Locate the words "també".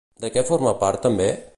1.07-1.33